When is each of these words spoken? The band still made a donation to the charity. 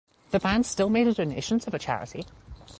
The 0.31 0.39
band 0.39 0.65
still 0.65 0.89
made 0.89 1.05
a 1.05 1.13
donation 1.13 1.59
to 1.59 1.69
the 1.69 1.77
charity. 1.77 2.25